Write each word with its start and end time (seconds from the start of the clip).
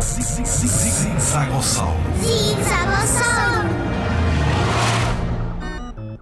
Zigzagossauro. 0.00 1.98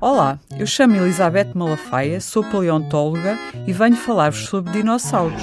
Olá, 0.00 0.38
eu 0.58 0.66
chamo 0.66 0.96
Elizabeth 0.96 1.52
Malafaia, 1.54 2.18
sou 2.20 2.42
paleontóloga 2.42 3.38
e 3.66 3.72
venho 3.74 3.96
falar-vos 3.96 4.46
sobre 4.46 4.72
dinossauros. 4.72 5.42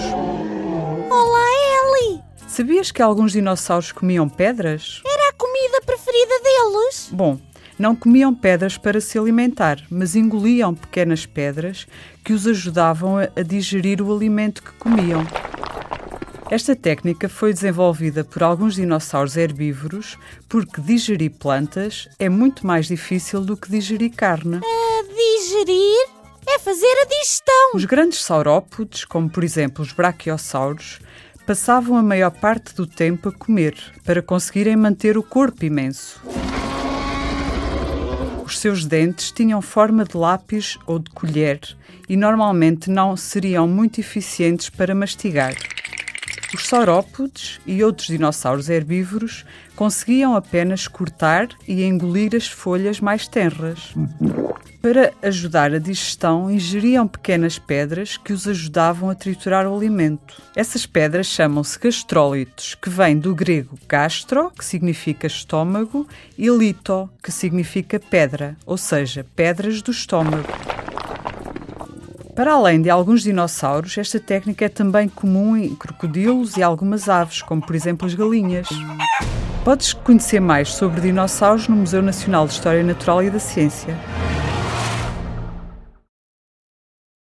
Olá, 1.12 1.46
Ellie! 1.52 2.22
Sabias 2.48 2.92
que 2.92 3.04
alguns 3.04 3.34
dinossauros 3.34 3.92
comiam 3.92 4.28
pedras? 4.28 5.04
Era 5.06 5.30
a 5.30 5.34
comida 5.34 5.82
preferida 5.86 6.40
deles? 6.42 7.10
Bom, 7.12 7.38
não 7.78 7.96
comiam 7.96 8.34
pedras 8.34 8.80
para 8.80 9.00
se 9.00 9.20
alimentar, 9.20 9.80
mas 9.92 10.16
engoliam 10.16 10.74
pequenas 10.74 11.28
pedras 11.28 11.86
que 12.24 12.34
os 12.34 12.48
ajudavam 12.48 13.18
a 13.18 13.42
digerir 13.44 14.02
o 14.02 14.12
alimento 14.16 14.64
que 14.64 14.72
comiam. 14.74 15.24
Esta 16.54 16.76
técnica 16.76 17.28
foi 17.28 17.52
desenvolvida 17.52 18.24
por 18.24 18.44
alguns 18.44 18.76
dinossauros 18.76 19.36
herbívoros 19.36 20.20
porque 20.48 20.80
digerir 20.82 21.32
plantas 21.32 22.08
é 22.20 22.30
muito 22.30 22.68
mais 22.68 22.86
difícil 22.86 23.42
do 23.42 23.58
que 23.58 23.72
digerir 23.72 24.12
carne. 24.12 24.58
A 24.58 25.02
digerir 25.02 26.10
é 26.48 26.60
fazer 26.60 26.96
a 27.02 27.06
digestão. 27.06 27.72
Os 27.74 27.86
grandes 27.86 28.22
saurópodes, 28.22 29.04
como 29.04 29.32
por 29.32 29.44
exemplo 29.44 29.84
os 29.84 29.94
braquiosauros, 29.94 31.00
passavam 31.44 31.98
a 31.98 32.04
maior 32.04 32.30
parte 32.30 32.76
do 32.76 32.86
tempo 32.86 33.30
a 33.30 33.32
comer 33.32 33.76
para 34.06 34.22
conseguirem 34.22 34.76
manter 34.76 35.18
o 35.18 35.24
corpo 35.24 35.66
imenso. 35.66 36.22
Os 38.46 38.60
seus 38.60 38.86
dentes 38.86 39.32
tinham 39.32 39.60
forma 39.60 40.06
de 40.06 40.16
lápis 40.16 40.78
ou 40.86 41.00
de 41.00 41.10
colher 41.10 41.60
e 42.08 42.16
normalmente 42.16 42.92
não 42.92 43.18
seriam 43.18 43.68
muito 43.68 44.00
eficientes 44.00 44.70
para 44.70 44.94
mastigar. 44.94 45.56
Os 46.54 46.68
saurópodes 46.68 47.60
e 47.66 47.84
outros 47.84 48.08
dinossauros 48.08 48.70
herbívoros 48.70 49.44
conseguiam 49.76 50.36
apenas 50.36 50.88
cortar 50.88 51.50
e 51.68 51.84
engolir 51.84 52.36
as 52.36 52.48
folhas 52.48 53.00
mais 53.00 53.28
tenras. 53.28 53.94
Para 54.80 55.14
ajudar 55.22 55.74
a 55.74 55.80
digestão, 55.80 56.52
ingeriam 56.52 57.08
pequenas 57.08 57.58
pedras 57.58 58.18
que 58.18 58.34
os 58.34 58.48
ajudavam 58.48 59.10
a 59.10 59.16
triturar 59.16 59.66
o 59.66 59.76
alimento. 59.76 60.42
Essas 60.56 60.86
pedras 60.86 61.26
chamam-se 61.28 61.80
gastrólitos, 61.80 62.76
que 62.76 62.90
vem 62.90 63.18
do 63.18 63.34
grego 63.34 63.80
gastro, 63.88 64.52
que 64.52 64.66
significa 64.66 65.26
estômago, 65.26 66.06
e 66.38 66.50
lito, 66.50 67.10
que 67.24 67.32
significa 67.32 68.00
pedra, 68.00 68.58
ou 68.66 68.78
seja, 68.78 69.26
pedras 69.36 69.82
do 69.82 69.92
estômago. 69.92 70.73
Para 72.36 72.54
além 72.54 72.82
de 72.82 72.90
alguns 72.90 73.22
dinossauros, 73.22 73.96
esta 73.96 74.20
técnica 74.20 74.66
é 74.66 74.70
também 74.70 75.08
comum 75.08 75.56
em 75.56 75.76
crocodilos 75.76 76.58
e 76.58 76.64
algumas 76.64 77.08
aves, 77.08 77.44
como 77.44 77.64
por 77.64 77.76
exemplo 77.76 78.08
as 78.08 78.16
galinhas. 78.16 78.68
Podes 79.64 79.94
conhecer 79.94 80.40
mais 80.40 80.74
sobre 80.74 81.00
dinossauros 81.00 81.68
no 81.68 81.76
Museu 81.76 82.02
Nacional 82.02 82.48
de 82.48 82.54
História 82.54 82.84
Natural 82.84 83.22
e 83.22 83.30
da 83.30 83.40
Ciência. 83.40 83.96